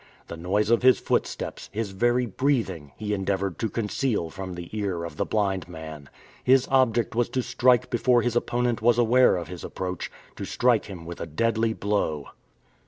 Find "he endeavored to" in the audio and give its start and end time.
2.97-3.69